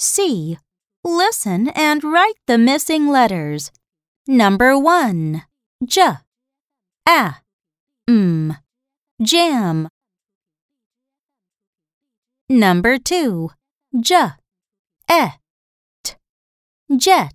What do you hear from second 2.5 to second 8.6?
missing letters. Number 1. J. A. M.